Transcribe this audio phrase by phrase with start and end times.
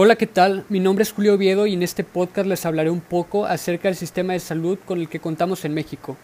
[0.00, 0.64] Hola, ¿qué tal?
[0.68, 3.96] Mi nombre es Julio Oviedo y en este podcast les hablaré un poco acerca del
[3.96, 6.16] sistema de salud con el que contamos en México.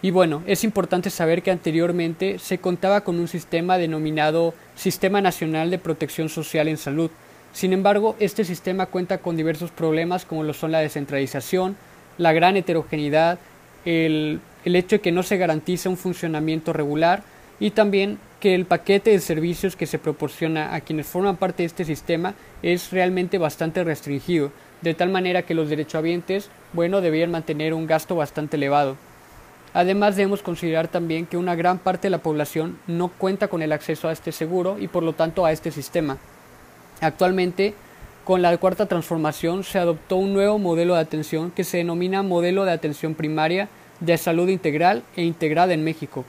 [0.00, 5.68] Y bueno, es importante saber que anteriormente se contaba con un sistema denominado Sistema Nacional
[5.68, 7.10] de Protección Social en Salud.
[7.52, 11.76] Sin embargo, este sistema cuenta con diversos problemas como lo son la descentralización,
[12.16, 13.38] la gran heterogeneidad,
[13.84, 17.22] el, el hecho de que no se garantiza un funcionamiento regular
[17.60, 21.66] y también que el paquete de servicios que se proporciona a quienes forman parte de
[21.66, 27.74] este sistema es realmente bastante restringido, de tal manera que los derechohabientes, bueno, debían mantener
[27.74, 28.96] un gasto bastante elevado.
[29.74, 33.72] Además debemos considerar también que una gran parte de la población no cuenta con el
[33.72, 36.16] acceso a este seguro y por lo tanto a este sistema.
[37.00, 37.74] Actualmente,
[38.24, 42.64] con la cuarta transformación se adoptó un nuevo modelo de atención que se denomina modelo
[42.64, 43.68] de atención primaria
[44.00, 46.24] de salud integral e integrada en México,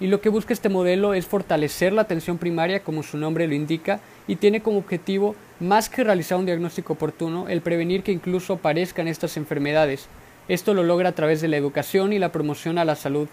[0.00, 3.54] y lo que busca este modelo es fortalecer la atención primaria, como su nombre lo
[3.54, 8.54] indica, y tiene como objetivo, más que realizar un diagnóstico oportuno, el prevenir que incluso
[8.54, 10.06] aparezcan estas enfermedades.
[10.48, 13.28] Esto lo logra a través de la educación y la promoción a la salud.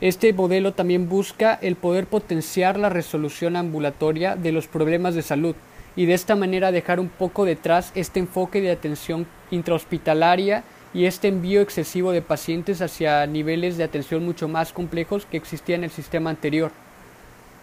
[0.00, 5.54] Este modelo también busca el poder potenciar la resolución ambulatoria de los problemas de salud
[5.94, 11.28] y de esta manera dejar un poco detrás este enfoque de atención intrahospitalaria y este
[11.28, 15.90] envío excesivo de pacientes hacia niveles de atención mucho más complejos que existían en el
[15.90, 16.72] sistema anterior.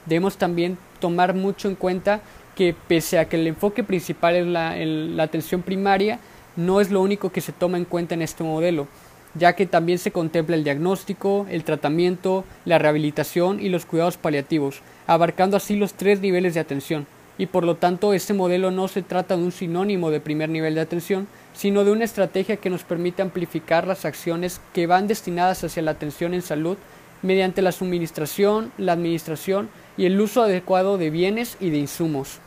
[0.06, 2.22] Debemos también tomar mucho en cuenta
[2.56, 6.20] que pese a que el enfoque principal es la, la atención primaria,
[6.56, 8.88] no es lo único que se toma en cuenta en este modelo,
[9.36, 14.82] ya que también se contempla el diagnóstico, el tratamiento, la rehabilitación y los cuidados paliativos,
[15.06, 17.06] abarcando así los tres niveles de atención
[17.38, 20.76] y por lo tanto este modelo no se trata de un sinónimo de primer nivel
[20.76, 25.64] de atención, sino de una estrategia que nos permite amplificar las acciones que van destinadas
[25.64, 26.78] hacia la atención en salud
[27.22, 32.40] mediante la suministración, la administración y el uso adecuado de bienes y de insumos.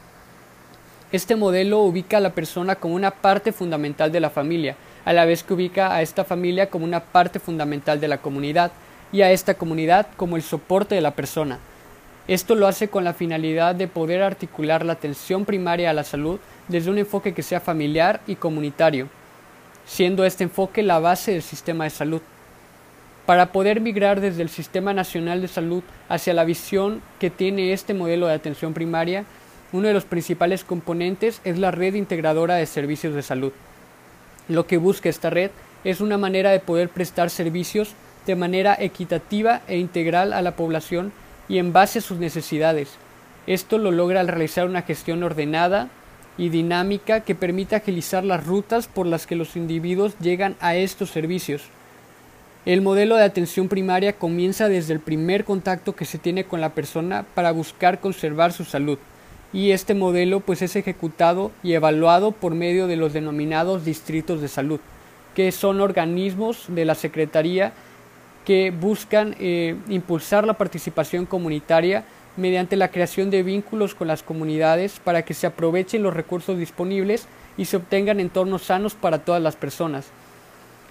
[1.13, 5.25] Este modelo ubica a la persona como una parte fundamental de la familia, a la
[5.25, 8.71] vez que ubica a esta familia como una parte fundamental de la comunidad
[9.13, 11.59] y a esta comunidad como el soporte de la persona.
[12.31, 16.39] Esto lo hace con la finalidad de poder articular la atención primaria a la salud
[16.69, 19.09] desde un enfoque que sea familiar y comunitario,
[19.85, 22.23] siendo este enfoque la base del sistema de salud.
[23.27, 27.95] Para poder migrar desde el Sistema Nacional de Salud hacia la visión que tiene este
[27.95, 29.25] modelo de atención primaria,
[29.73, 33.53] uno de los principales componentes es la red integradora de servicios de salud.
[34.47, 35.51] Lo que busca esta red
[35.83, 41.13] es una manera de poder prestar servicios de manera equitativa e integral a la población
[41.51, 42.93] y en base a sus necesidades.
[43.47, 45.89] Esto lo logra al realizar una gestión ordenada
[46.39, 51.11] y dinámica que permita agilizar las rutas por las que los individuos llegan a estos
[51.11, 51.65] servicios.
[52.65, 56.71] El modelo de atención primaria comienza desde el primer contacto que se tiene con la
[56.71, 58.99] persona para buscar conservar su salud
[59.53, 64.47] y este modelo pues es ejecutado y evaluado por medio de los denominados distritos de
[64.47, 64.79] salud,
[65.35, 67.73] que son organismos de la Secretaría
[68.45, 72.05] que buscan eh, impulsar la participación comunitaria
[72.37, 77.27] mediante la creación de vínculos con las comunidades para que se aprovechen los recursos disponibles
[77.57, 80.07] y se obtengan entornos sanos para todas las personas.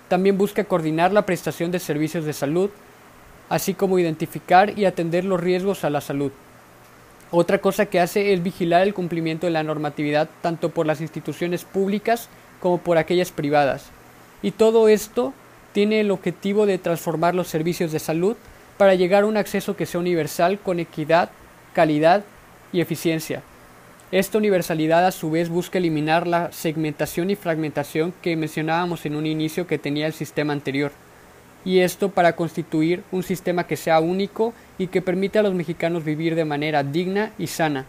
[0.08, 2.70] También busca coordinar la prestación de servicios de salud,
[3.48, 6.32] así como identificar y atender los riesgos a la salud.
[7.32, 11.64] Otra cosa que hace es vigilar el cumplimiento de la normatividad tanto por las instituciones
[11.64, 12.28] públicas
[12.60, 13.90] como por aquellas privadas.
[14.42, 15.34] Y todo esto
[15.74, 18.36] tiene el objetivo de transformar los servicios de salud
[18.78, 21.30] para llegar a un acceso que sea universal con equidad,
[21.74, 22.24] calidad
[22.72, 23.42] y eficiencia.
[24.12, 29.28] Esta universalidad a su vez busca eliminar la segmentación y fragmentación que mencionábamos en un
[29.28, 30.92] inicio que tenía el sistema anterior,
[31.66, 36.04] y esto para constituir un sistema que sea único y que permita a los mexicanos
[36.04, 37.86] vivir de manera digna y sana,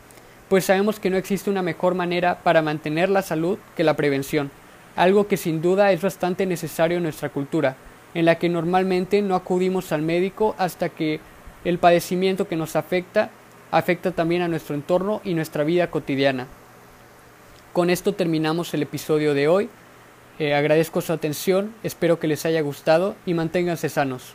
[0.48, 4.50] pues sabemos que no existe una mejor manera para mantener la salud que la prevención
[4.96, 7.76] algo que sin duda es bastante necesario en nuestra cultura,
[8.14, 11.20] en la que normalmente no acudimos al médico hasta que
[11.64, 13.30] el padecimiento que nos afecta
[13.70, 16.46] afecta también a nuestro entorno y nuestra vida cotidiana.
[17.72, 19.70] Con esto terminamos el episodio de hoy.
[20.38, 24.34] Eh, agradezco su atención, espero que les haya gustado y manténganse sanos.